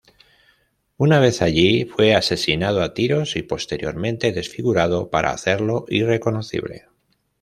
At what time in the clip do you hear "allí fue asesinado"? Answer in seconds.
1.43-2.81